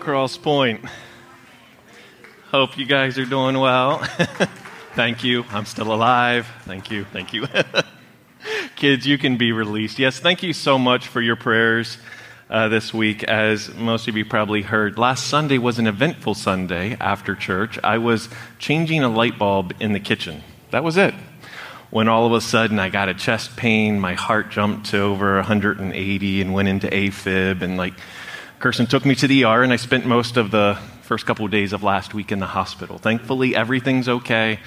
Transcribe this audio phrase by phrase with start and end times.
[0.00, 0.84] Cross Point.
[2.50, 3.98] Hope you guys are doing well.
[4.94, 5.44] Thank you.
[5.50, 6.46] I'm still alive.
[6.62, 7.04] Thank you.
[7.04, 7.46] Thank you.
[8.76, 9.98] Kids, you can be released.
[9.98, 11.98] Yes, thank you so much for your prayers
[12.50, 13.24] uh, this week.
[13.24, 17.78] As most of you probably heard, last Sunday was an eventful Sunday after church.
[17.82, 18.28] I was
[18.58, 20.42] changing a light bulb in the kitchen.
[20.70, 21.14] That was it.
[21.90, 25.36] When all of a sudden I got a chest pain, my heart jumped to over
[25.36, 27.94] 180 and went into AFib, and like,
[28.60, 31.52] Kirsten took me to the ER, and I spent most of the first couple of
[31.52, 32.98] days of last week in the hospital.
[32.98, 34.58] Thankfully, everything's okay.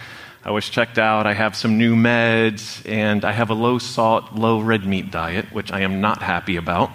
[0.46, 1.28] I was checked out.
[1.28, 5.52] I have some new meds, and I have a low salt, low red meat diet,
[5.52, 6.90] which I am not happy about.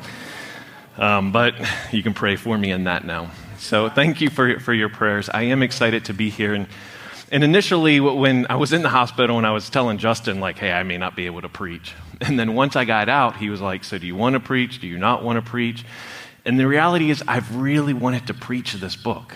[0.96, 1.54] Um, but
[1.92, 3.30] you can pray for me in that now.
[3.58, 5.28] So thank you for, for your prayers.
[5.28, 6.54] I am excited to be here.
[6.54, 6.66] And,
[7.30, 10.72] and initially, when I was in the hospital and I was telling Justin, like, hey,
[10.72, 11.92] I may not be able to preach.
[12.22, 14.80] And then once I got out, he was like, so do you want to preach?
[14.80, 15.84] Do you not want to preach?
[16.46, 19.34] And the reality is, I've really wanted to preach this book.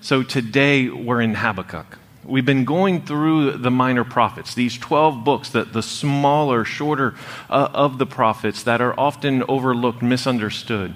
[0.00, 1.98] So today we're in Habakkuk.
[2.24, 7.14] We've been going through the minor prophets, these 12 books, the, the smaller, shorter
[7.48, 10.94] uh, of the prophets that are often overlooked, misunderstood.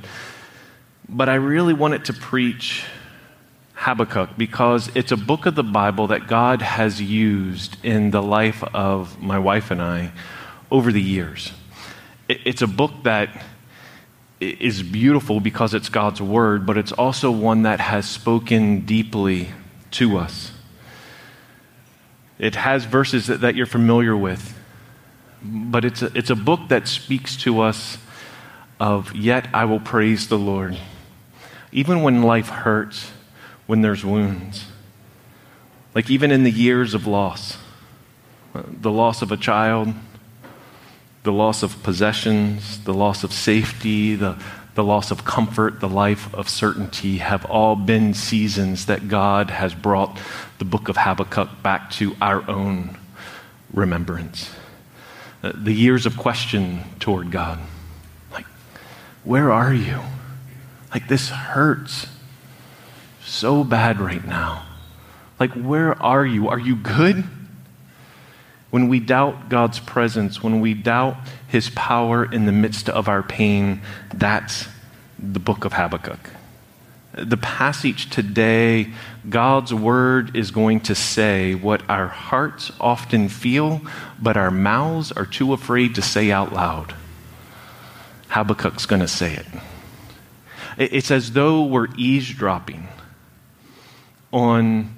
[1.09, 2.85] But I really wanted to preach
[3.75, 8.65] Habakkuk because it's a book of the Bible that God has used in the life
[8.75, 10.11] of my wife and I
[10.73, 11.53] over the years.
[12.29, 13.45] It's a book that
[14.41, 19.49] is beautiful because it's God's word, but it's also one that has spoken deeply
[19.93, 20.53] to us.
[22.39, 24.59] It has verses that, that you're familiar with,
[25.43, 27.97] but it's a, it's a book that speaks to us
[28.79, 30.77] of, Yet I will praise the Lord.
[31.73, 33.11] Even when life hurts,
[33.67, 34.67] when there's wounds,
[35.95, 37.57] like even in the years of loss,
[38.55, 39.95] uh, the loss of a child,
[41.27, 44.39] the loss of possessions, the loss of safety, the,
[44.77, 49.75] the loss of comfort, the life of certainty have all been seasons that God has
[49.75, 50.21] brought
[50.59, 52.97] the book of Habakkuk back to our own
[53.73, 54.51] remembrance.
[55.43, 57.59] Uh, the years of question toward God.
[58.33, 58.47] Like,
[59.25, 60.03] where are you?
[60.95, 62.07] Like, this hurts
[63.25, 64.65] so bad right now.
[65.41, 66.49] Like, where are you?
[66.49, 67.25] Are you good?
[68.71, 71.17] When we doubt God's presence, when we doubt
[71.47, 73.81] his power in the midst of our pain,
[74.13, 74.69] that's
[75.19, 76.31] the book of Habakkuk.
[77.13, 78.93] The passage today,
[79.29, 83.81] God's word is going to say what our hearts often feel,
[84.21, 86.95] but our mouths are too afraid to say out loud.
[88.29, 89.47] Habakkuk's going to say it.
[90.77, 92.89] It's as though we're eavesdropping
[94.31, 94.95] on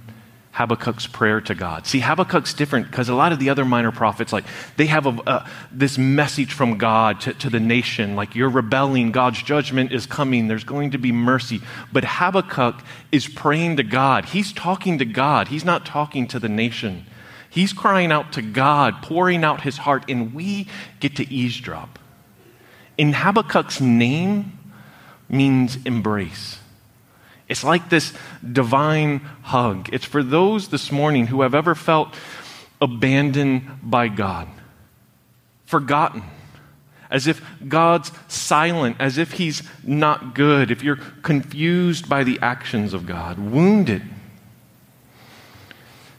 [0.58, 1.86] Habakkuk's prayer to God.
[1.86, 4.44] See, Habakkuk's different because a lot of the other minor prophets, like,
[4.76, 9.12] they have a, uh, this message from God to, to the nation, like, you're rebelling,
[9.12, 11.60] God's judgment is coming, there's going to be mercy.
[11.92, 12.82] But Habakkuk
[13.12, 14.24] is praying to God.
[14.24, 17.06] He's talking to God, he's not talking to the nation.
[17.48, 20.66] He's crying out to God, pouring out his heart, and we
[20.98, 22.00] get to eavesdrop.
[22.98, 24.58] In Habakkuk's name
[25.28, 26.58] means embrace.
[27.48, 28.12] It's like this
[28.50, 29.88] divine hug.
[29.92, 32.14] It's for those this morning who have ever felt
[32.81, 34.48] abandoned by God,
[35.64, 36.22] forgotten,
[37.10, 42.92] as if God's silent, as if He's not good, if you're confused by the actions
[42.92, 44.03] of God, wounded.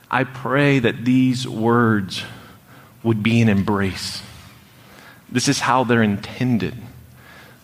[0.09, 2.23] I pray that these words
[3.03, 4.23] would be an embrace.
[5.31, 6.75] This is how they're intended.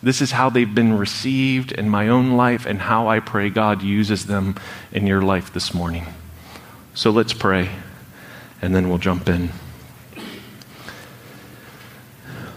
[0.02, 3.82] This is how they've been received in my own life and how I pray God
[3.82, 4.56] uses them
[4.92, 6.06] in your life this morning.
[6.94, 7.70] So let's pray,
[8.60, 9.50] and then we'll jump in.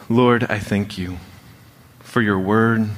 [0.10, 1.18] Lord, I thank you
[2.00, 2.90] for your word.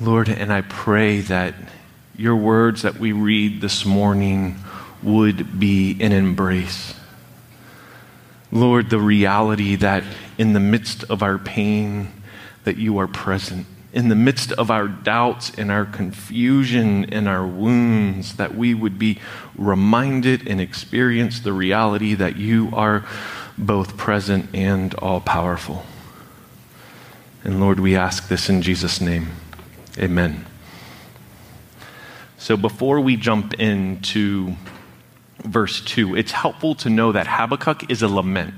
[0.00, 1.54] Lord, and I pray that
[2.16, 4.56] your words that we read this morning
[5.02, 6.94] would be an embrace.
[8.50, 10.04] Lord, the reality that
[10.38, 12.08] in the midst of our pain,
[12.64, 13.66] that you are present.
[13.92, 18.98] In the midst of our doubts and our confusion and our wounds, that we would
[18.98, 19.20] be
[19.56, 23.06] reminded and experience the reality that you are
[23.56, 25.86] both present and all powerful.
[27.44, 29.28] And Lord, we ask this in Jesus' name.
[29.98, 30.44] Amen.
[32.38, 34.56] So before we jump into
[35.44, 38.54] verse 2, it's helpful to know that Habakkuk is a lament.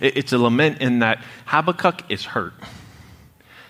[0.00, 2.54] It's a lament in that Habakkuk is hurt.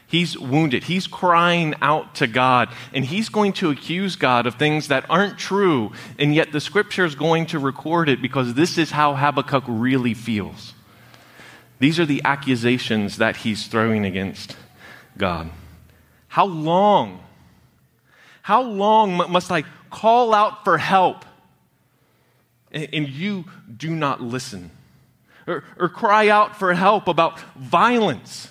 [0.09, 0.85] He's wounded.
[0.85, 5.37] He's crying out to God, and he's going to accuse God of things that aren't
[5.37, 9.65] true, and yet the scripture is going to record it because this is how Habakkuk
[9.67, 10.75] really feels.
[11.81, 14.57] These are the accusations that he's throwing against
[15.19, 15.51] God.
[16.29, 17.21] How long
[18.43, 21.25] How long must I call out for help
[22.71, 24.71] and you do not listen?
[25.49, 28.49] Or, or cry out for help about violence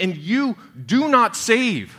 [0.00, 1.96] and you do not save?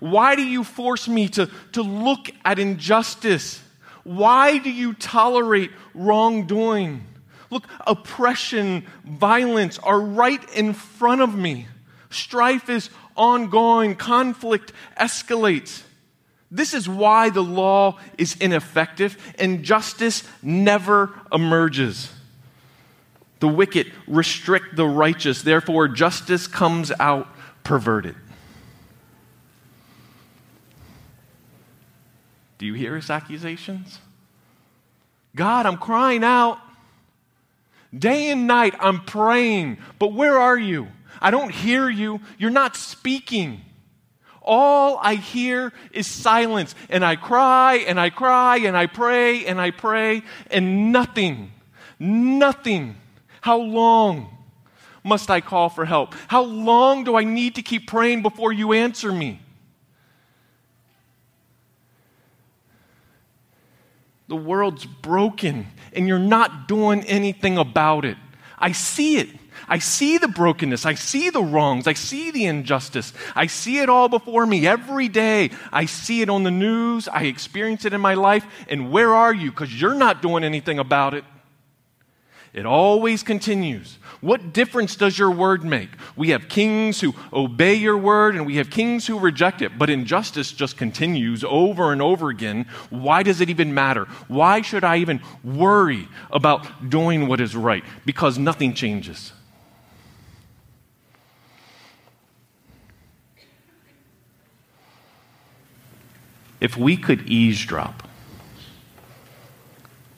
[0.00, 3.60] Why do you force me to, to look at injustice?
[4.04, 7.04] Why do you tolerate wrongdoing?
[7.50, 11.66] Look, oppression, violence are right in front of me.
[12.10, 15.82] Strife is ongoing, conflict escalates.
[16.50, 22.10] This is why the law is ineffective and justice never emerges.
[23.40, 27.28] The wicked restrict the righteous, therefore, justice comes out
[27.64, 28.16] perverted.
[32.58, 34.00] Do you hear his accusations?
[35.36, 36.58] God, I'm crying out.
[37.96, 40.88] Day and night, I'm praying, but where are you?
[41.22, 42.20] I don't hear you.
[42.36, 43.62] You're not speaking.
[44.42, 49.60] All I hear is silence, and I cry and I cry and I pray and
[49.60, 51.52] I pray, and nothing,
[51.98, 52.96] nothing.
[53.40, 54.36] How long
[55.04, 56.14] must I call for help?
[56.28, 59.40] How long do I need to keep praying before you answer me?
[64.28, 68.18] The world's broken and you're not doing anything about it.
[68.58, 69.28] I see it.
[69.66, 70.86] I see the brokenness.
[70.86, 71.86] I see the wrongs.
[71.86, 73.12] I see the injustice.
[73.34, 75.50] I see it all before me every day.
[75.72, 77.08] I see it on the news.
[77.08, 78.46] I experience it in my life.
[78.68, 79.50] And where are you?
[79.50, 81.24] Because you're not doing anything about it.
[82.58, 83.98] It always continues.
[84.20, 85.90] What difference does your word make?
[86.16, 89.88] We have kings who obey your word and we have kings who reject it, but
[89.88, 92.66] injustice just continues over and over again.
[92.90, 94.06] Why does it even matter?
[94.26, 97.84] Why should I even worry about doing what is right?
[98.04, 99.32] Because nothing changes.
[106.60, 108.02] If we could eavesdrop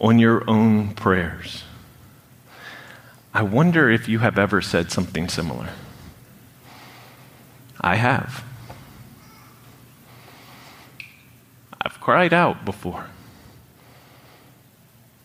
[0.00, 1.64] on your own prayers,
[3.32, 5.70] I wonder if you have ever said something similar.
[7.80, 8.44] I have.
[11.80, 13.06] I've cried out before.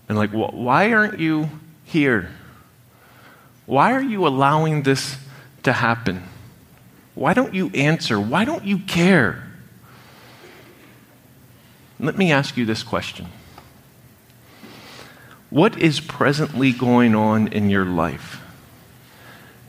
[0.08, 1.50] And, like, why aren't you
[1.84, 2.30] here?
[3.66, 5.18] Why are you allowing this
[5.64, 6.24] to happen?
[7.16, 8.20] Why don't you answer?
[8.20, 9.44] Why don't you care?
[12.00, 13.28] Let me ask you this question
[15.56, 18.42] what is presently going on in your life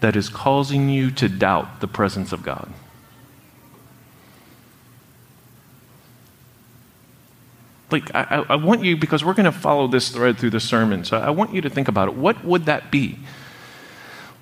[0.01, 2.69] that is causing you to doubt the presence of God?
[7.93, 11.05] Like, I, I want you, because we're going to follow this thread through the sermon,
[11.05, 12.15] so I want you to think about it.
[12.15, 13.21] What would that be?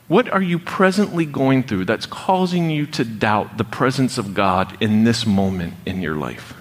[0.08, 4.82] What are you presently going through that's causing you to doubt the presence of God
[4.82, 6.54] in this moment in your life?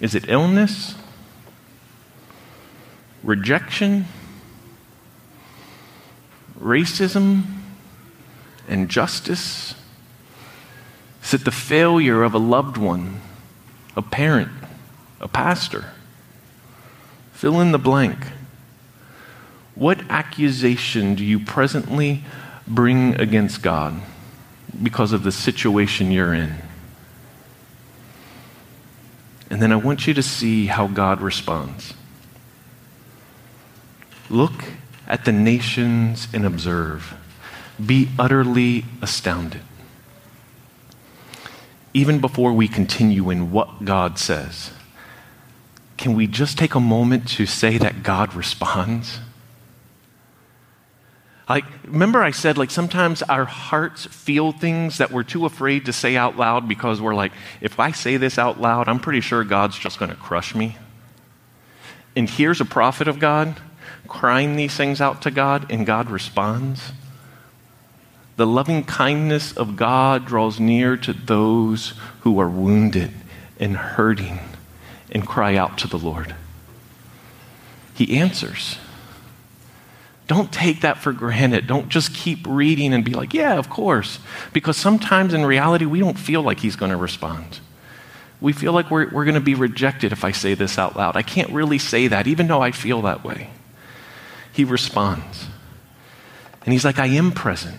[0.00, 0.94] Is it illness?
[3.26, 4.06] Rejection,
[6.58, 7.42] racism,
[8.68, 9.74] injustice?
[11.24, 13.20] Is it the failure of a loved one,
[13.96, 14.52] a parent,
[15.20, 15.86] a pastor?
[17.32, 18.16] Fill in the blank.
[19.74, 22.22] What accusation do you presently
[22.66, 24.00] bring against God
[24.80, 26.54] because of the situation you're in?
[29.50, 31.92] And then I want you to see how God responds.
[34.28, 34.64] Look
[35.06, 37.14] at the nations and observe.
[37.84, 39.62] Be utterly astounded.
[41.94, 44.70] Even before we continue in what God says,
[45.96, 49.18] can we just take a moment to say that God responds?
[51.48, 55.92] Like, remember I said, like, sometimes our hearts feel things that we're too afraid to
[55.92, 59.44] say out loud because we're like, if I say this out loud, I'm pretty sure
[59.44, 60.76] God's just going to crush me.
[62.16, 63.60] And here's a prophet of God
[64.08, 66.92] crying these things out to God and God responds.
[68.36, 73.12] The loving kindness of God draws near to those who are wounded
[73.58, 74.40] and hurting
[75.10, 76.34] and cry out to the Lord.
[77.94, 78.76] He answers.
[80.26, 81.66] Don't take that for granted.
[81.66, 84.18] Don't just keep reading and be like, yeah, of course.
[84.52, 87.60] Because sometimes in reality, we don't feel like He's going to respond.
[88.40, 91.16] We feel like we're, we're going to be rejected if I say this out loud.
[91.16, 93.48] I can't really say that, even though I feel that way
[94.56, 95.46] he responds.
[96.64, 97.78] And he's like, I am present.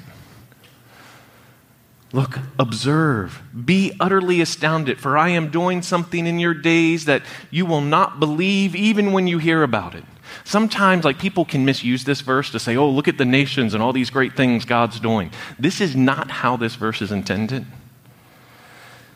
[2.14, 7.66] Look, observe, be utterly astounded, for I am doing something in your days that you
[7.66, 10.06] will not believe even when you hear about it.
[10.46, 13.84] Sometimes, like, people can misuse this verse to say, oh, look at the nations and
[13.84, 15.32] all these great things God's doing.
[15.60, 17.66] This is not how this verse is intended.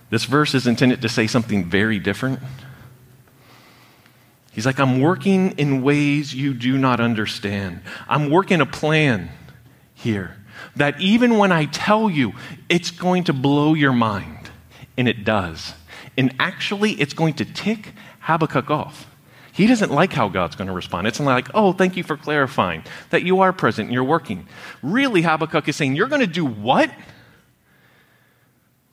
[0.09, 2.39] This verse is intended to say something very different.
[4.51, 7.81] He's like, I'm working in ways you do not understand.
[8.07, 9.29] I'm working a plan
[9.93, 10.35] here
[10.75, 12.33] that even when I tell you,
[12.69, 14.49] it's going to blow your mind.
[14.97, 15.73] And it does.
[16.17, 19.07] And actually, it's going to tick Habakkuk off.
[19.53, 21.07] He doesn't like how God's going to respond.
[21.07, 24.47] It's like, oh, thank you for clarifying that you are present and you're working.
[24.81, 26.91] Really, Habakkuk is saying, you're going to do what?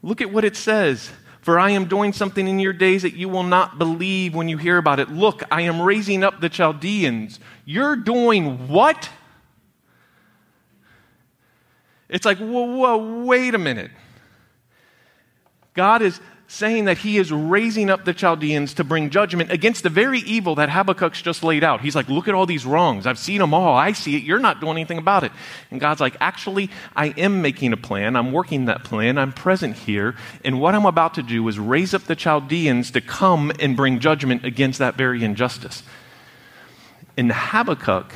[0.02, 1.10] Look at what it says.
[1.49, 4.59] For I am doing something in your days that you will not believe when you
[4.59, 5.09] hear about it.
[5.09, 7.40] Look, I am raising up the Chaldeans.
[7.64, 9.09] You're doing what?
[12.11, 13.90] It's like, whoa, whoa, wait a minute.
[15.73, 19.90] God is saying that he is raising up the Chaldeans to bring judgment against the
[19.90, 21.83] very evil that Habakkuk's just laid out.
[21.83, 23.07] He's like, look at all these wrongs.
[23.07, 23.76] I've seen them all.
[23.76, 24.23] I see it.
[24.23, 25.33] You're not doing anything about it.
[25.71, 28.17] And God's like, actually, I am making a plan.
[28.17, 29.19] I'm working that plan.
[29.19, 30.17] I'm present here.
[30.43, 34.00] And what I'm about to do is raise up the Chaldeans to come and bring
[34.00, 35.83] judgment against that very injustice.
[37.19, 38.14] And Habakkuk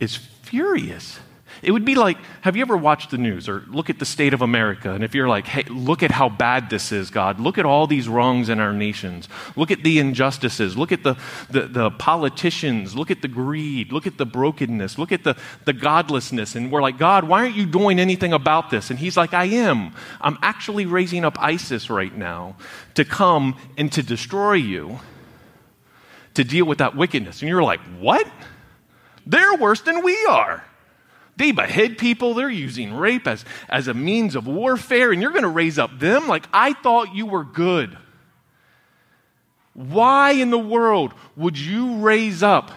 [0.00, 1.20] is furious.
[1.62, 4.34] It would be like have you ever watched the news or look at the state
[4.34, 4.92] of America?
[4.92, 7.86] And if you're like, hey, look at how bad this is, God, look at all
[7.86, 11.16] these wrongs in our nations, look at the injustices, look at the,
[11.50, 15.72] the, the politicians, look at the greed, look at the brokenness, look at the, the
[15.72, 16.56] godlessness.
[16.56, 18.90] And we're like, God, why aren't you doing anything about this?
[18.90, 19.94] And He's like, I am.
[20.20, 22.56] I'm actually raising up ISIS right now
[22.94, 24.98] to come and to destroy you,
[26.34, 27.40] to deal with that wickedness.
[27.40, 28.26] And you're like, what?
[29.26, 30.64] They're worse than we are.
[31.36, 32.34] They behead people.
[32.34, 35.98] They're using rape as, as a means of warfare, and you're going to raise up
[35.98, 36.28] them?
[36.28, 37.96] Like, I thought you were good.
[39.74, 42.70] Why in the world would you raise up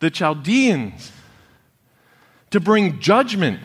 [0.00, 1.12] the Chaldeans
[2.50, 3.60] to bring judgment?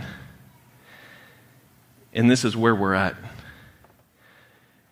[2.13, 3.15] And this is where we're at.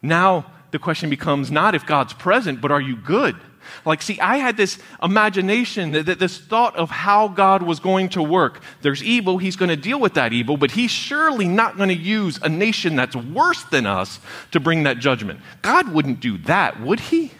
[0.01, 3.37] Now, the question becomes not if God's present, but are you good?
[3.85, 8.21] Like, see, I had this imagination, that, this thought of how God was going to
[8.23, 8.61] work.
[8.81, 11.95] There's evil, He's going to deal with that evil, but He's surely not going to
[11.95, 14.19] use a nation that's worse than us
[14.51, 15.39] to bring that judgment.
[15.61, 17.31] God wouldn't do that, would He?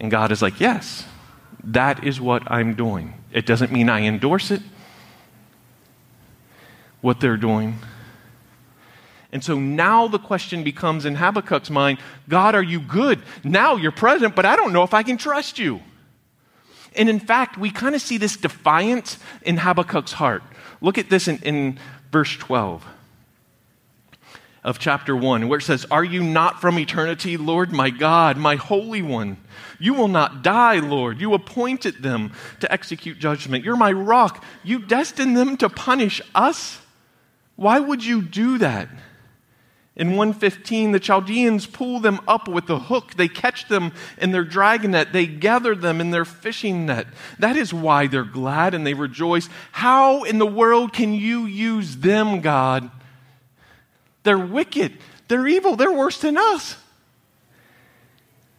[0.00, 1.06] And God is like, yes,
[1.64, 3.14] that is what I'm doing.
[3.32, 4.62] It doesn't mean I endorse it,
[7.00, 7.78] what they're doing.
[9.32, 11.98] And so now the question becomes in Habakkuk's mind
[12.28, 13.20] God, are you good?
[13.42, 15.80] Now you're present, but I don't know if I can trust you.
[16.94, 20.42] And in fact, we kind of see this defiance in Habakkuk's heart.
[20.82, 21.78] Look at this in, in
[22.10, 22.84] verse 12
[24.64, 28.56] of chapter 1, where it says, Are you not from eternity, Lord my God, my
[28.56, 29.38] Holy One?
[29.78, 31.20] You will not die, Lord.
[31.20, 33.64] You appointed them to execute judgment.
[33.64, 34.44] You're my rock.
[34.62, 36.80] You destined them to punish us.
[37.56, 38.88] Why would you do that?
[40.02, 43.14] In 115, the Chaldeans pull them up with a hook.
[43.14, 44.90] They catch them in their dragon.
[44.90, 47.06] They gather them in their fishing net.
[47.38, 49.48] That is why they're glad and they rejoice.
[49.70, 52.90] How in the world can you use them, God?
[54.24, 54.98] They're wicked.
[55.28, 55.76] They're evil.
[55.76, 56.76] They're worse than us.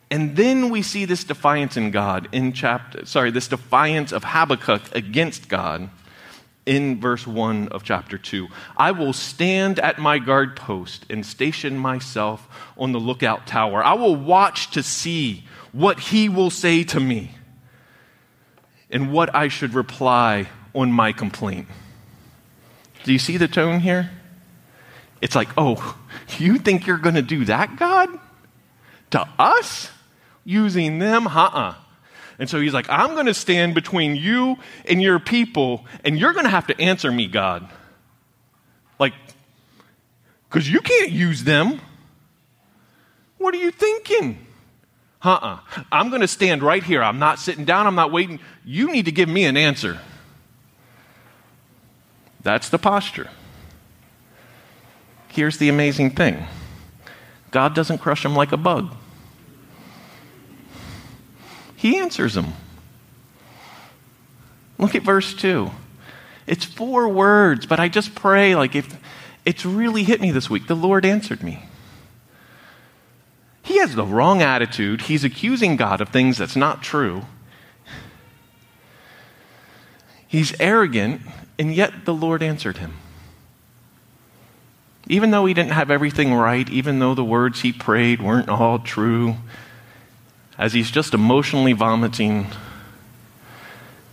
[0.10, 4.96] And then we see this defiance in God in chapter, sorry, this defiance of Habakkuk
[4.96, 5.90] against God
[6.66, 8.48] in verse 1 of chapter 2.
[8.78, 13.84] I will stand at my guard post and station myself on the lookout tower.
[13.84, 17.32] I will watch to see what he will say to me
[18.90, 21.68] and what I should reply on my complaint.
[23.04, 24.12] Do you see the tone here?
[25.22, 25.98] It's like, oh,
[26.38, 28.10] you think you're going to do that, God?
[29.12, 29.90] To us?
[30.46, 31.28] Using them?
[31.28, 31.76] Uh uh-uh.
[32.40, 36.34] And so he's like, I'm going to stand between you and your people, and you're
[36.34, 37.70] going to have to answer me, God.
[39.00, 39.14] Like,
[40.50, 41.80] because you can't use them.
[43.38, 44.46] What are you thinking?
[45.24, 45.60] Uh uh-uh.
[45.78, 45.84] uh.
[45.92, 47.04] i am going to stand right here.
[47.04, 47.88] I'm not sitting down.
[47.88, 48.40] I'm not waiting.
[48.66, 50.00] You need to give me an answer.
[52.42, 53.30] That's the posture.
[55.30, 56.46] Here's the amazing thing
[57.52, 58.96] God doesn't crush them like a bug.
[61.84, 62.54] He answers them.
[64.78, 65.70] Look at verse 2.
[66.48, 68.98] It's four words, but I just pray like if
[69.44, 71.66] it's really hit me this week, the Lord answered me.
[73.64, 75.02] He has the wrong attitude.
[75.02, 77.24] He's accusing God of things that's not true.
[80.26, 81.20] He's arrogant,
[81.60, 82.94] and yet the Lord answered him.
[85.10, 88.80] Even though he didn't have everything right, even though the words he prayed weren't all
[88.80, 89.36] true,
[90.58, 92.48] as he's just emotionally vomiting,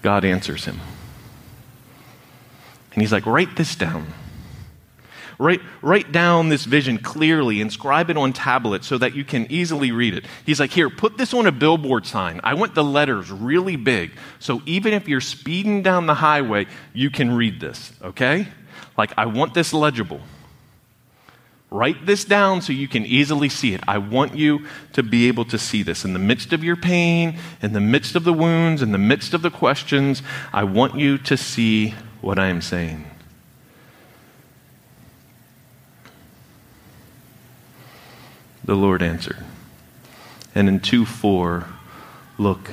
[0.03, 0.81] God answers him.
[2.93, 4.07] And he's like, Write this down.
[5.39, 9.91] Write, write down this vision clearly, inscribe it on tablets so that you can easily
[9.91, 10.27] read it.
[10.45, 12.41] He's like, Here, put this on a billboard sign.
[12.45, 14.13] I want the letters really big.
[14.39, 18.49] So even if you're speeding down the highway, you can read this, okay?
[18.97, 20.21] Like, I want this legible.
[21.73, 23.81] Write this down so you can easily see it.
[23.87, 26.05] I want you to be able to see this.
[26.05, 29.35] In the midst of your pain, in the midst of the wounds, in the midst
[29.35, 30.21] of the questions,
[30.53, 33.09] I want you to see what I am saying.
[38.65, 39.39] The Lord answered.
[40.55, 41.67] And in 2 4,
[42.37, 42.71] look,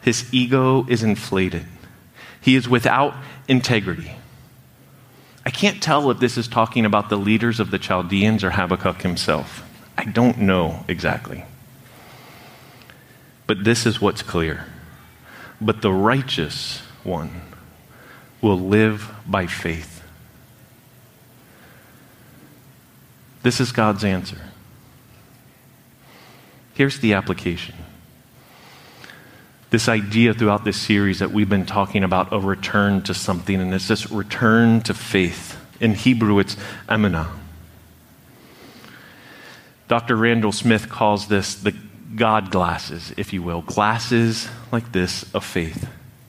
[0.00, 1.66] his ego is inflated.
[2.40, 3.14] He is without
[3.48, 4.12] integrity.
[5.46, 9.02] I can't tell if this is talking about the leaders of the Chaldeans or Habakkuk
[9.02, 9.68] himself.
[9.96, 11.44] I don't know exactly.
[13.46, 14.66] But this is what's clear.
[15.60, 17.42] But the righteous one
[18.40, 20.02] will live by faith.
[23.42, 24.40] This is God's answer.
[26.72, 27.74] Here's the application.
[29.74, 33.74] This idea throughout this series that we've been talking about a return to something, and
[33.74, 35.58] it's this return to faith.
[35.80, 36.56] In Hebrew, it's
[36.88, 37.28] emunah.
[39.88, 40.14] Dr.
[40.14, 41.74] Randall Smith calls this the
[42.14, 45.88] God glasses, if you will, glasses like this of faith,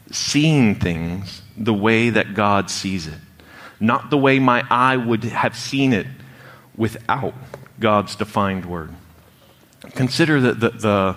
[0.09, 3.19] seeing things the way that God sees it,
[3.79, 6.07] not the way my eye would have seen it
[6.75, 7.35] without
[7.79, 8.89] God's defined word.
[9.91, 11.15] Consider the, the, the,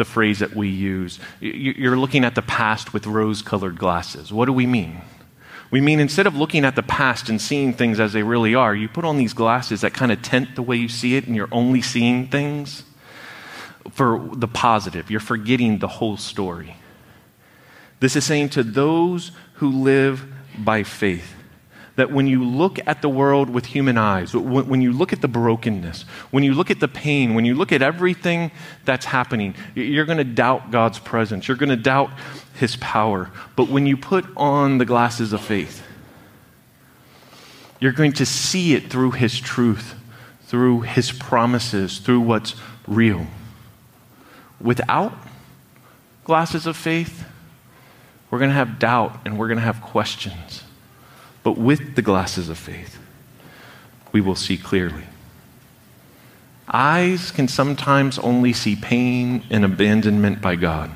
[0.00, 1.20] the phrase that we use.
[1.40, 4.32] You're looking at the past with rose colored glasses.
[4.32, 5.02] What do we mean?
[5.70, 8.74] We mean instead of looking at the past and seeing things as they really are,
[8.74, 11.36] you put on these glasses that kind of tint the way you see it, and
[11.36, 12.82] you're only seeing things
[13.92, 15.10] for the positive.
[15.10, 16.76] You're forgetting the whole story.
[18.00, 20.24] This is saying to those who live
[20.58, 21.34] by faith,
[21.96, 25.28] that when you look at the world with human eyes, when you look at the
[25.28, 28.50] brokenness, when you look at the pain, when you look at everything
[28.84, 31.48] that's happening, you're going to doubt God's presence.
[31.48, 32.10] You're going to doubt
[32.54, 33.30] His power.
[33.56, 35.82] But when you put on the glasses of faith,
[37.80, 39.94] you're going to see it through His truth,
[40.42, 42.54] through His promises, through what's
[42.86, 43.26] real.
[44.60, 45.14] Without
[46.24, 47.24] glasses of faith,
[48.30, 50.62] we're going to have doubt and we're going to have questions.
[51.42, 52.98] But with the glasses of faith,
[54.12, 55.04] we will see clearly.
[56.68, 60.90] Eyes can sometimes only see pain and abandonment by God.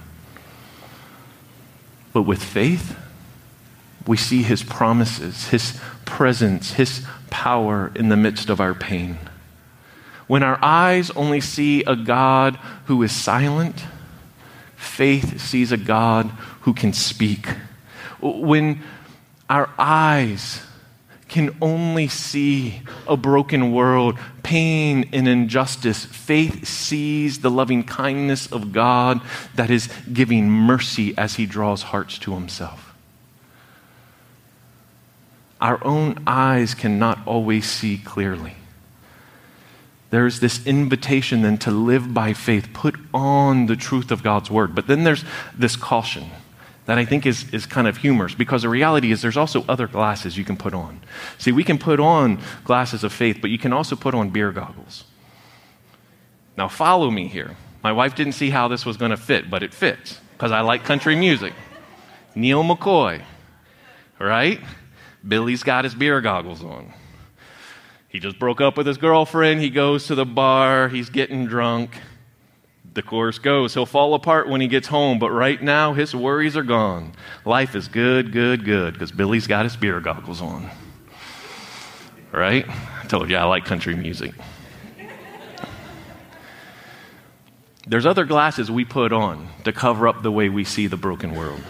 [2.13, 2.97] But with faith,
[4.07, 9.19] we see his promises, his presence, his power in the midst of our pain.
[10.27, 13.85] When our eyes only see a God who is silent,
[14.77, 16.27] faith sees a God
[16.63, 17.49] who can speak.
[18.21, 18.83] When
[19.49, 20.63] our eyes
[21.29, 26.05] can only see a broken world, pain and injustice.
[26.05, 29.21] Faith sees the loving kindness of God
[29.55, 32.95] that is giving mercy as He draws hearts to Himself.
[35.61, 38.55] Our own eyes cannot always see clearly.
[40.11, 44.75] There's this invitation then to live by faith, put on the truth of God's word.
[44.75, 45.25] But then there's
[45.59, 46.31] this caution
[46.87, 49.87] that I think is, is kind of humorous because the reality is there's also other
[49.87, 51.01] glasses you can put on.
[51.39, 54.53] See, we can put on glasses of faith, but you can also put on beer
[54.53, 55.05] goggles.
[56.57, 57.57] Now, follow me here.
[57.83, 60.61] My wife didn't see how this was going to fit, but it fits because I
[60.61, 61.53] like country music.
[62.35, 63.23] Neal McCoy,
[64.19, 64.61] right?
[65.27, 66.93] Billy's got his beer goggles on.
[68.09, 69.61] He just broke up with his girlfriend.
[69.61, 70.89] He goes to the bar.
[70.89, 71.99] He's getting drunk
[72.95, 73.75] the chorus goes.
[73.75, 77.13] He'll fall apart when he gets home, but right now his worries are gone.
[77.45, 80.71] Life is good, good, good, because Billy's got his beer goggles on.
[82.33, 82.67] Right?
[82.69, 84.33] I told you I like country music.
[87.87, 91.35] There's other glasses we put on to cover up the way we see the broken
[91.35, 91.63] world.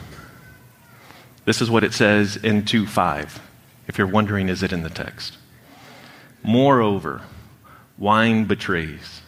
[1.44, 3.40] This is what it says in 2 5.
[3.88, 5.36] If you're wondering, is it in the text?
[6.42, 7.22] Moreover,
[7.98, 9.22] wine betrays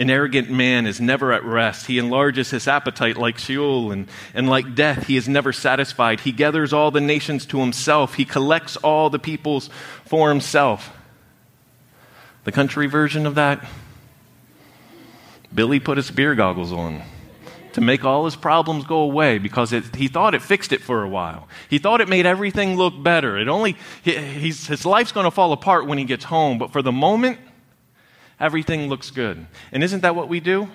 [0.00, 1.86] an arrogant man is never at rest.
[1.86, 6.20] He enlarges his appetite like Sheol, and, and like death, he is never satisfied.
[6.20, 9.68] He gathers all the nations to himself, he collects all the peoples
[10.06, 10.96] for himself.
[12.44, 13.68] The country version of that
[15.54, 17.02] Billy put his beer goggles on
[17.72, 21.02] to make all his problems go away because it, he thought it fixed it for
[21.02, 21.46] a while.
[21.68, 23.36] He thought it made everything look better.
[23.36, 26.82] It only, he, his life's going to fall apart when he gets home, but for
[26.82, 27.38] the moment,
[28.40, 29.46] everything looks good.
[29.72, 30.68] And isn't that what we do?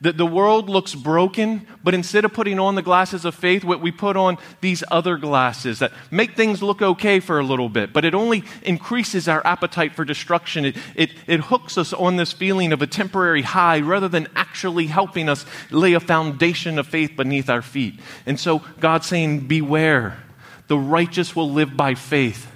[0.00, 3.80] The, the world looks broken, but instead of putting on the glasses of faith, what
[3.80, 7.92] we put on these other glasses that make things look okay for a little bit,
[7.92, 10.64] but it only increases our appetite for destruction.
[10.64, 14.86] It, it, it hooks us on this feeling of a temporary high rather than actually
[14.86, 17.98] helping us lay a foundation of faith beneath our feet.
[18.24, 20.22] And so God's saying, Beware,
[20.68, 22.48] the righteous will live by faith.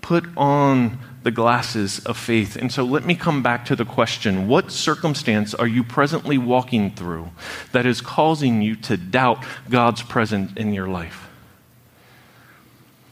[0.00, 0.98] Put on
[1.28, 2.56] the glasses of faith.
[2.56, 6.90] And so let me come back to the question what circumstance are you presently walking
[6.90, 7.28] through
[7.72, 11.28] that is causing you to doubt God's presence in your life?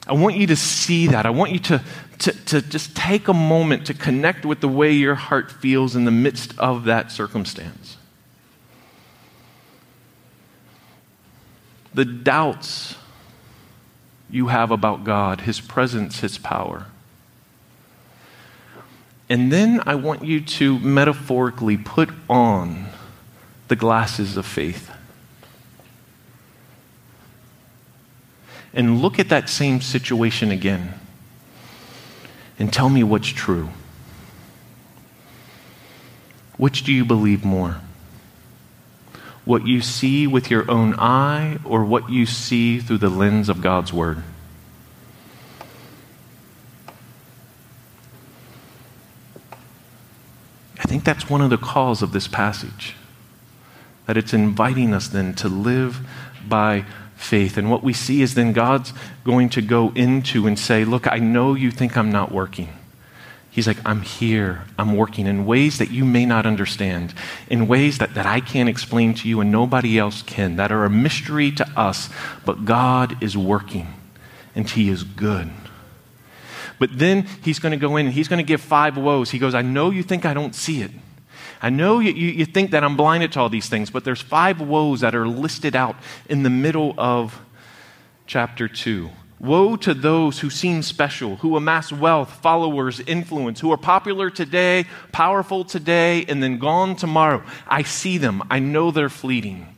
[0.06, 1.26] I want you to see that.
[1.26, 1.84] I want you to,
[2.20, 6.06] to, to just take a moment to connect with the way your heart feels in
[6.06, 7.98] the midst of that circumstance.
[11.92, 12.94] The doubts
[14.30, 16.86] you have about God, His presence, His power
[19.28, 22.86] and then I want you to metaphorically put on
[23.68, 24.90] the glasses of faith.
[28.72, 30.94] And look at that same situation again
[32.58, 33.70] and tell me what's true.
[36.56, 37.80] Which do you believe more?
[39.44, 43.60] What you see with your own eye or what you see through the lens of
[43.60, 44.22] God's Word?
[50.86, 52.94] Think that's one of the calls of this passage.
[54.06, 56.00] That it's inviting us then to live
[56.48, 56.84] by
[57.16, 57.56] faith.
[57.56, 58.92] And what we see is then God's
[59.24, 62.68] going to go into and say, Look, I know you think I'm not working.
[63.50, 64.64] He's like, I'm here.
[64.78, 67.14] I'm working in ways that you may not understand,
[67.48, 70.84] in ways that, that I can't explain to you and nobody else can, that are
[70.84, 72.10] a mystery to us.
[72.44, 73.94] But God is working,
[74.54, 75.50] and He is good.
[76.78, 79.30] But then he's going to go in and he's going to give five woes.
[79.30, 80.90] He goes, I know you think I don't see it.
[81.62, 84.20] I know you, you, you, think that I'm blinded to all these things, but there's
[84.20, 85.96] five woes that are listed out
[86.28, 87.40] in the middle of
[88.26, 89.10] chapter 2.
[89.38, 94.86] Woe to those who seem special, who amass wealth, followers, influence, who are popular today,
[95.12, 97.42] powerful today, and then gone tomorrow.
[97.66, 98.42] I see them.
[98.50, 99.75] I know they're fleeting.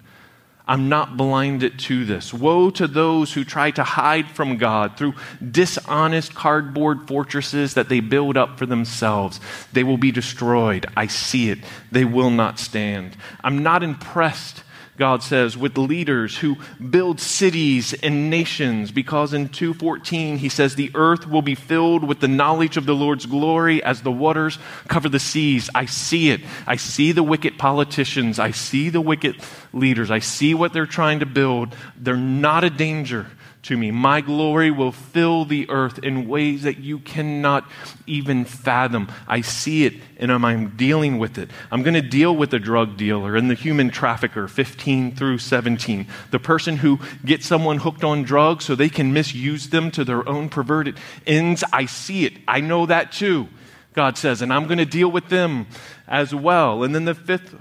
[0.69, 2.33] I'm not blinded to this.
[2.35, 5.15] Woe to those who try to hide from God through
[5.51, 9.41] dishonest cardboard fortresses that they build up for themselves.
[9.73, 10.85] They will be destroyed.
[10.95, 11.61] I see it.
[11.91, 13.17] They will not stand.
[13.43, 14.63] I'm not impressed
[14.99, 16.57] God says, with leaders who
[16.91, 22.21] build cities and nations, because in 2:14 he says the earth will be filled with
[22.21, 24.59] the knowledge of the Lord's glory as the waters
[24.89, 25.71] cover the seas.
[25.75, 26.41] I see it.
[26.67, 28.39] I see the wicked politicians.
[28.39, 29.37] I see the wicked
[29.73, 30.11] leaders.
[30.11, 31.75] I see what they're trying to build.
[31.97, 33.27] They're not a danger
[33.63, 33.91] to me.
[33.91, 37.69] My glory will fill the earth in ways that you cannot
[38.07, 39.11] even fathom.
[39.27, 41.51] I see it and I'm dealing with it.
[41.71, 46.07] I'm going to deal with the drug dealer and the human trafficker, 15 through 17.
[46.31, 50.29] The person who gets someone hooked on drugs so they can misuse them to their
[50.29, 51.65] own perverted ends.
[51.73, 52.35] I see it.
[52.47, 53.49] I know that too,
[53.93, 55.67] God says, and I'm going to deal with them
[56.07, 56.85] as well.
[56.85, 57.55] And then the fifth,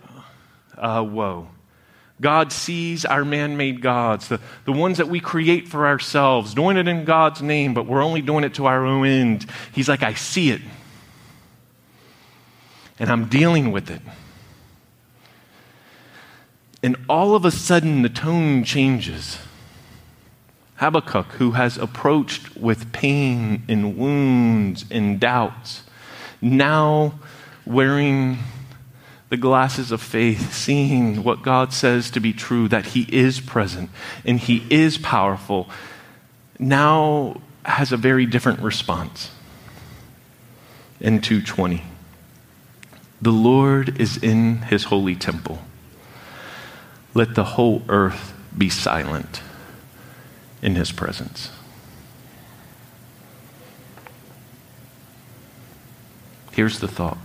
[0.77, 1.49] uh, woe
[2.19, 6.77] God sees our man made gods, the, the ones that we create for ourselves, doing
[6.77, 9.45] it in God's name, but we're only doing it to our own end.
[9.71, 10.62] He's like, I see it.
[12.99, 14.01] And I'm dealing with it.
[16.82, 19.38] And all of a sudden, the tone changes.
[20.77, 25.84] Habakkuk, who has approached with pain and wounds and doubts,
[26.41, 27.19] now
[27.65, 28.38] wearing
[29.30, 33.90] the glasses of faith, seeing what God says to be true, that He is present
[34.26, 35.70] and He is powerful,
[36.60, 39.32] now has a very different response.
[41.00, 41.84] In 220,
[43.22, 45.60] the Lord is in His holy temple.
[47.13, 49.42] Let the whole earth be silent
[50.62, 51.52] in His presence.
[56.54, 57.20] Here's the thought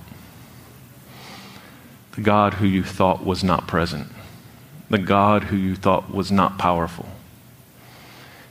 [2.12, 4.08] the God who you thought was not present,
[4.90, 7.06] the God who you thought was not powerful.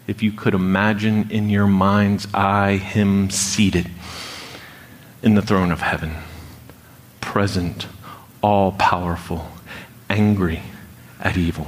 [0.08, 3.90] If you could imagine in your mind's eye him seated
[5.22, 6.16] in the throne of heaven,
[7.22, 7.88] present,
[8.42, 9.48] all powerful,
[10.10, 10.64] angry
[11.20, 11.68] at evil.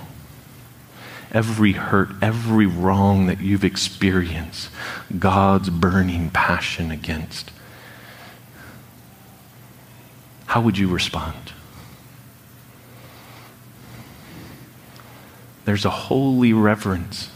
[1.31, 4.69] Every hurt, every wrong that you've experienced,
[5.17, 7.51] God's burning passion against.
[10.47, 11.52] How would you respond?
[15.65, 17.29] There's a holy reverence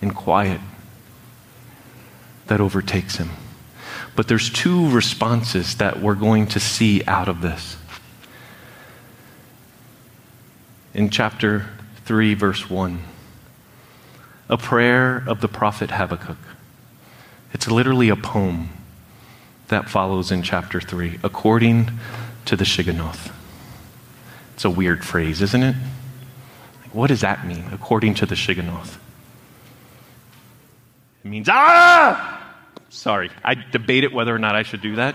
[0.00, 0.60] and quiet
[2.46, 3.30] that overtakes him.
[4.14, 7.76] But there's two responses that we're going to see out of this.
[10.94, 11.66] in chapter
[12.04, 13.00] 3, verse 1.
[14.48, 16.38] A prayer of the prophet Habakkuk.
[17.52, 18.70] It's literally a poem
[19.68, 21.90] that follows in chapter 3, according
[22.44, 23.32] to the Shigionoth.
[24.54, 25.76] It's a weird phrase, isn't it?
[26.92, 28.98] What does that mean, according to the Shigionoth?
[31.24, 32.38] It means, ah!
[32.90, 35.14] Sorry, I debated whether or not I should do that.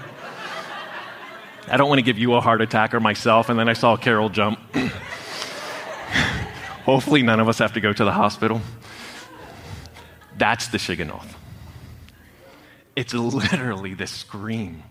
[1.69, 3.95] I don't want to give you a heart attack or myself, and then I saw
[3.97, 4.59] Carol jump.
[6.85, 8.61] Hopefully, none of us have to go to the hospital.
[10.37, 11.27] That's the Shigionoth.
[12.95, 14.81] It's literally this scream,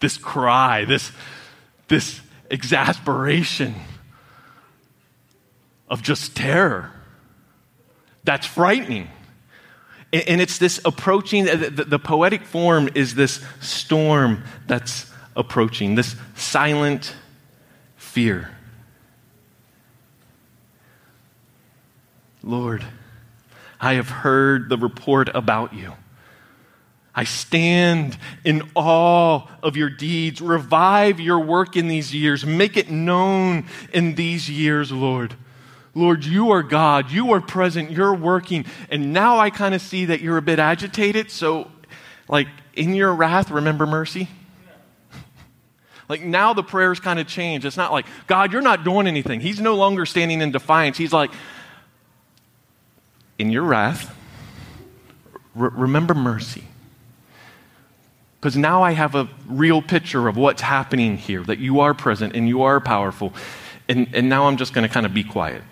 [0.00, 1.12] this cry, this,
[1.88, 3.74] this exasperation
[5.88, 6.90] of just terror.
[8.24, 9.08] That's frightening.
[10.12, 17.14] And it's this approaching, the, poetic form is this storm that's approaching, this silent
[17.96, 18.50] fear.
[22.42, 22.84] Lord,
[23.80, 25.92] I have heard the report about you.
[27.14, 30.40] I stand in awe of your deeds.
[30.40, 32.44] Revive your work in these years.
[32.44, 35.34] Make it known in these years, Lord.
[35.96, 37.10] Lord, you are God.
[37.10, 37.90] You are present.
[37.90, 38.66] You're working.
[38.90, 41.30] And now I kind of see that you're a bit agitated.
[41.30, 41.70] So,
[42.28, 44.28] like, in your wrath, remember mercy.
[46.08, 47.64] Like now the prayers kind of change.
[47.64, 49.40] It's not like, God, you're not doing anything.
[49.40, 50.96] He's no longer standing in defiance.
[50.96, 51.32] He's like,
[53.40, 54.16] in your wrath,
[55.56, 56.62] re- remember mercy.
[58.38, 62.36] Because now I have a real picture of what's happening here, that you are present
[62.36, 63.32] and you are powerful.
[63.88, 65.64] And, and now I'm just going to kind of be quiet.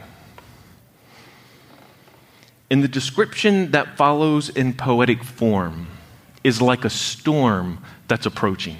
[2.70, 5.88] And the description that follows in poetic form
[6.42, 8.78] is like a storm that's approaching.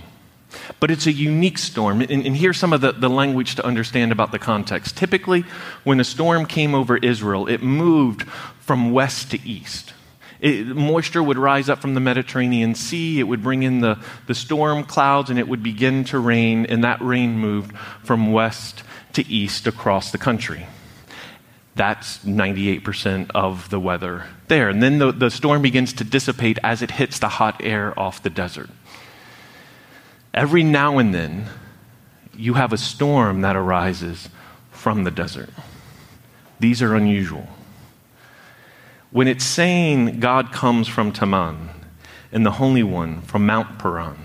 [0.81, 2.01] But it's a unique storm.
[2.01, 4.97] And, and, here's some of the, the language to understand about the context.
[4.97, 5.45] Typically,
[5.83, 8.23] when a storm came over Israel, it moved
[8.61, 9.93] from west to east.
[10.41, 13.19] It, moisture would rise up from the Mediterranean Sea.
[13.19, 16.85] It would bring in the, the storm clouds and it would begin to rain, and
[16.85, 18.83] that rain moved from west
[19.15, 20.67] to east across the country.
[21.77, 24.69] That's 98% of the weather there.
[24.69, 28.23] And then the, the storm begins to dissipate as it hits the hot air off
[28.23, 28.71] the desert.
[30.33, 31.47] Every now and then,
[32.37, 34.29] you have a storm that arises
[34.71, 35.51] from the desert.
[36.61, 37.49] These are unusual.
[39.11, 41.69] When it's saying God comes from Teman
[42.33, 44.19] and the Holy One from Mount Paran,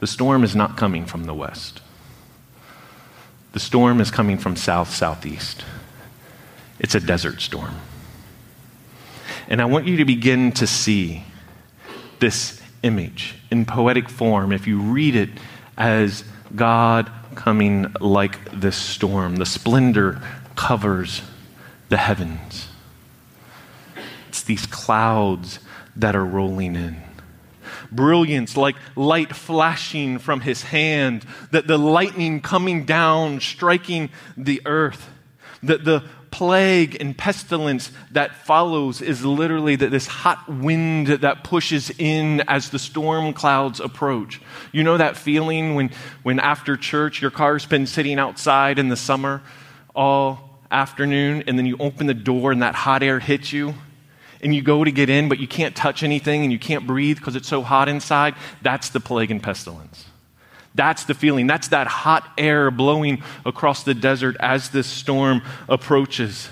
[0.00, 1.80] the storm is not coming from the west.
[3.52, 5.64] The storm is coming from south southeast.
[6.78, 7.74] It's a desert storm.
[9.48, 11.24] And I want you to begin to see
[12.20, 15.30] this image in poetic form if you read it
[15.76, 19.36] as God coming like this storm.
[19.36, 20.20] The splendor
[20.56, 21.22] covers
[21.88, 22.68] the heavens.
[24.28, 25.58] It's these clouds
[25.96, 27.02] that are rolling in.
[27.90, 35.08] Brilliance, like light flashing from his hand, that the lightning coming down, striking the earth,
[35.62, 36.04] that the
[36.34, 42.70] plague and pestilence that follows is literally that this hot wind that pushes in as
[42.70, 44.40] the storm clouds approach.
[44.72, 45.92] You know that feeling when,
[46.24, 49.42] when after church your car's been sitting outside in the summer
[49.94, 53.72] all afternoon and then you open the door and that hot air hits you
[54.40, 57.16] and you go to get in but you can't touch anything and you can't breathe
[57.16, 58.34] because it's so hot inside?
[58.60, 60.06] That's the plague and pestilence.
[60.74, 61.46] That's the feeling.
[61.46, 66.48] That's that hot air blowing across the desert as this storm approaches.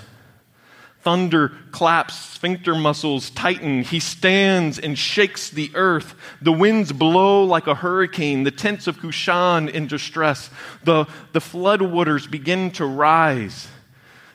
[1.01, 3.83] Thunder claps, sphincter muscles tighten.
[3.83, 6.15] He stands and shakes the earth.
[6.41, 10.49] The winds blow like a hurricane, the tents of Cushan in distress.
[10.85, 13.67] The, the flood waters begin to rise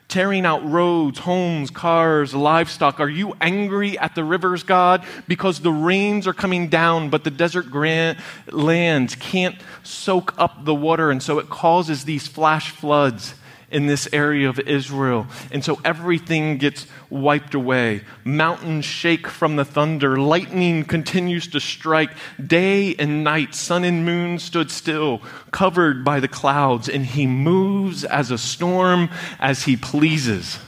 [0.09, 2.99] tearing out roads, homes, cars, livestock?
[2.99, 7.31] Are you angry at the rivers, God, because the rains are coming down, but the
[7.31, 8.17] desert grand
[8.51, 13.35] lands can't soak up the water, and so it causes these flash floods?
[13.71, 15.27] In this area of Israel.
[15.51, 18.01] And so everything gets wiped away.
[18.23, 20.17] Mountains shake from the thunder.
[20.17, 22.11] Lightning continues to strike.
[22.43, 26.89] Day and night, sun and moon stood still, covered by the clouds.
[26.89, 30.59] And he moves as a storm as he pleases.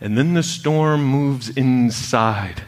[0.00, 2.62] And then the storm moves inside.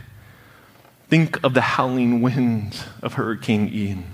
[1.09, 4.12] Think of the howling winds of Hurricane Ian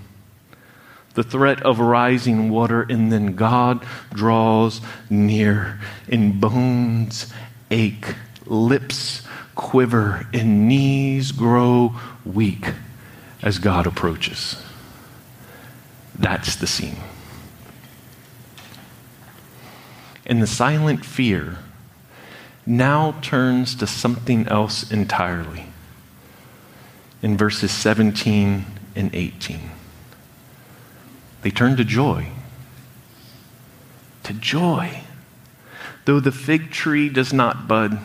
[1.13, 7.31] the threat of rising water, and then God draws near, and bones
[7.71, 9.23] ache, lips
[9.55, 11.95] quiver, and knees grow
[12.25, 12.73] weak
[13.41, 14.61] as God approaches.
[16.17, 16.97] That's the scene.
[20.29, 21.57] and the silent fear
[22.65, 25.65] now turns to something else entirely
[27.23, 28.63] in verses 17
[28.95, 29.71] and 18.
[31.41, 32.27] They turn to joy.
[34.23, 35.01] To joy.
[36.05, 37.99] Though the fig tree does not bud,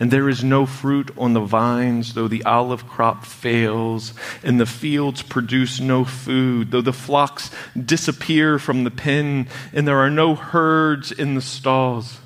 [0.00, 4.12] and there is no fruit on the vines, though the olive crop fails,
[4.42, 9.98] and the fields produce no food, though the flocks disappear from the pen, and there
[9.98, 12.18] are no herds in the stalls.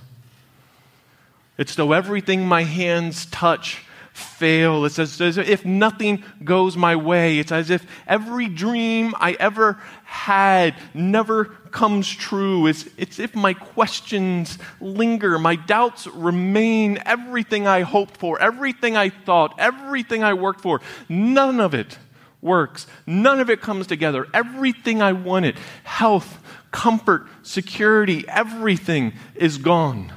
[1.58, 3.84] It's though everything my hands touch
[4.18, 4.84] fail.
[4.84, 7.38] It's as, as, if nothing goes my way.
[7.38, 12.66] It's as if every dream I ever had never comes true.
[12.66, 16.98] It's, it's if my questions linger, my doubts remain.
[17.06, 21.98] Everything I hoped for, everything I thought, everything I worked for, none of it
[22.40, 22.86] works.
[23.06, 24.26] None of it comes together.
[24.32, 30.12] Everything I wanted health, comfort, security everything is gone.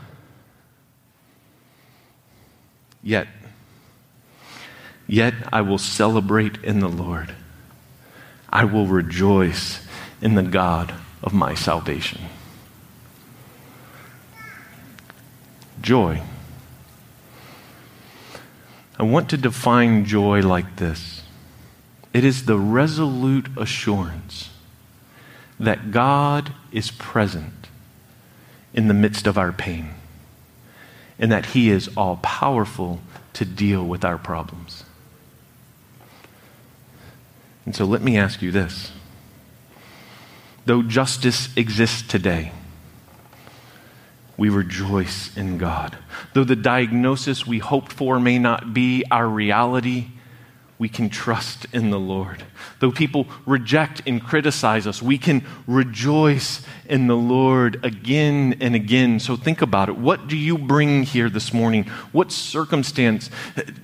[3.03, 3.27] Yet,
[5.11, 7.35] Yet I will celebrate in the Lord.
[8.49, 9.85] I will rejoice
[10.21, 12.21] in the God of my salvation.
[15.81, 16.21] Joy.
[18.97, 21.23] I want to define joy like this
[22.13, 24.49] it is the resolute assurance
[25.59, 27.67] that God is present
[28.73, 29.89] in the midst of our pain
[31.19, 33.01] and that He is all powerful
[33.33, 34.85] to deal with our problems.
[37.65, 38.91] And so let me ask you this.
[40.65, 42.51] Though justice exists today,
[44.37, 45.97] we rejoice in God.
[46.33, 50.07] Though the diagnosis we hoped for may not be our reality,
[50.81, 52.43] we can trust in the Lord.
[52.79, 59.19] Though people reject and criticize us, we can rejoice in the Lord again and again.
[59.19, 59.95] So think about it.
[59.95, 61.83] What do you bring here this morning?
[62.11, 63.29] What circumstance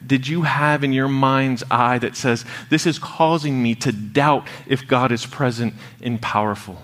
[0.08, 4.48] did you have in your mind's eye that says, This is causing me to doubt
[4.66, 6.82] if God is present and powerful?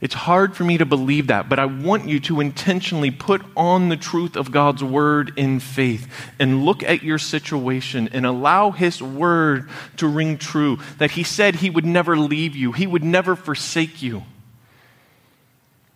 [0.00, 3.88] It's hard for me to believe that, but I want you to intentionally put on
[3.88, 6.08] the truth of God's word in faith
[6.38, 11.56] and look at your situation and allow His word to ring true that He said
[11.56, 14.22] He would never leave you, He would never forsake you.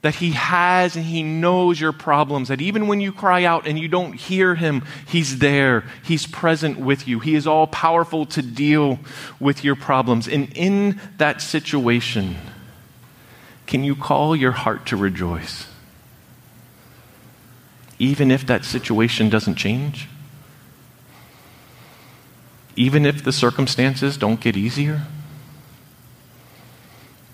[0.01, 3.79] That He has and He knows your problems, that even when you cry out and
[3.79, 5.85] you don't hear Him, He's there.
[6.03, 7.21] He's present with you.
[7.21, 8.99] He is all powerful to deal
[9.39, 10.27] with your problems.
[10.27, 12.37] And in that situation,
[13.73, 15.67] can you call your heart to rejoice?
[17.99, 20.11] Even if that situation doesn't change?
[22.77, 25.07] Even if the circumstances don't get easier?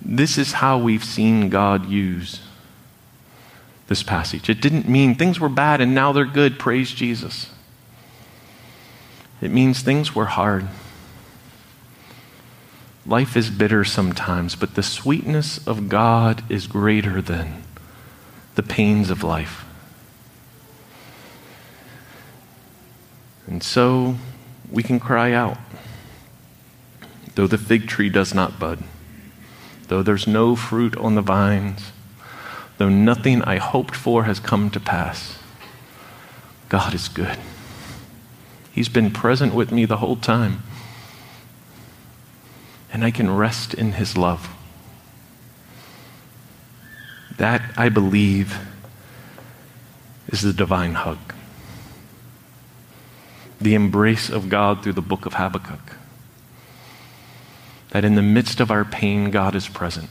[0.00, 2.40] This is how we've seen God use
[3.88, 4.48] this passage.
[4.48, 6.56] It didn't mean things were bad and now they're good.
[6.56, 7.50] Praise Jesus.
[9.42, 10.68] It means things were hard.
[13.08, 17.62] Life is bitter sometimes, but the sweetness of God is greater than
[18.54, 19.64] the pains of life.
[23.46, 24.16] And so
[24.70, 25.56] we can cry out,
[27.34, 28.84] though the fig tree does not bud,
[29.86, 31.92] though there's no fruit on the vines,
[32.76, 35.38] though nothing I hoped for has come to pass,
[36.68, 37.38] God is good.
[38.70, 40.62] He's been present with me the whole time
[42.92, 44.48] and I can rest in his love.
[47.36, 48.58] That, I believe,
[50.28, 51.18] is the divine hug.
[53.60, 55.96] The embrace of God through the book of Habakkuk.
[57.90, 60.10] That in the midst of our pain, God is present.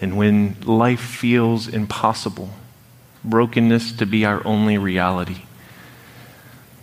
[0.00, 2.50] And when life feels impossible,
[3.22, 5.42] brokenness to be our only reality,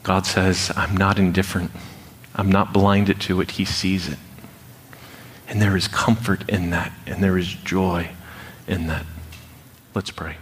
[0.03, 1.71] God says, I'm not indifferent.
[2.35, 3.51] I'm not blinded to it.
[3.51, 4.19] He sees it.
[5.47, 8.11] And there is comfort in that, and there is joy
[8.67, 9.05] in that.
[9.93, 10.37] Let's pray.